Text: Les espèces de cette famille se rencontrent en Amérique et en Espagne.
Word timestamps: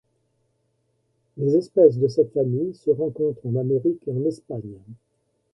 Les 1.37 1.55
espèces 1.57 1.99
de 1.99 2.07
cette 2.07 2.33
famille 2.33 2.73
se 2.73 2.89
rencontrent 2.89 3.45
en 3.45 3.55
Amérique 3.55 4.01
et 4.07 4.11
en 4.11 4.25
Espagne. 4.25 4.79